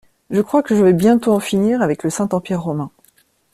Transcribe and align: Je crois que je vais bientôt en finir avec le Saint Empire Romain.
Je 0.31 0.41
crois 0.41 0.63
que 0.63 0.75
je 0.75 0.83
vais 0.83 0.93
bientôt 0.93 1.31
en 1.31 1.39
finir 1.39 1.83
avec 1.83 2.01
le 2.01 2.09
Saint 2.09 2.27
Empire 2.31 2.59
Romain. 2.63 2.89